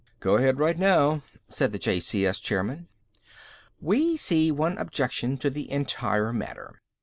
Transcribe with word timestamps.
"Go 0.19 0.37
ahead 0.37 0.57
right 0.57 0.79
now," 0.79 1.21
said 1.47 1.71
the 1.73 1.77
JCS 1.77 2.41
chairman. 2.41 2.87
"We 3.79 4.17
see 4.17 4.51
one 4.51 4.79
objection 4.79 5.37
to 5.37 5.51
the 5.51 5.69
entire 5.69 6.33
matter. 6.33 6.79